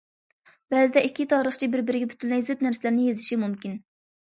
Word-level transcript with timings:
بەزىدە، 0.73 1.03
ئىككى 1.07 1.25
تارىخچى 1.35 1.69
بىر- 1.77 1.85
بىرىگە 1.91 2.09
پۈتۈنلەي 2.15 2.43
زىت 2.51 2.67
نەرسىلەرنى 2.69 3.09
يېزىشى 3.13 3.41
مۇمكىن. 3.45 3.79